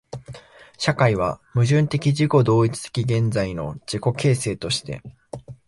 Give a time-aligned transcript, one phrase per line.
[0.79, 5.03] 社会は矛盾的自己同一的現在の自己形成として、